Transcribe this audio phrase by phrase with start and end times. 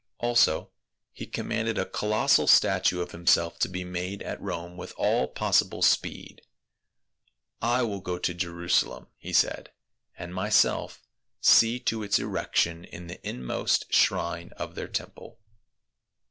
[0.17, 0.71] Also
[1.13, 5.27] he com manded a colossal statue of himself to be made at Rome with all
[5.27, 6.41] possible speed."
[7.77, 9.69] I will go to Jerusalem," he said,"
[10.17, 11.03] and myself
[11.39, 15.37] see to its erection in the inmost shrine of their temple."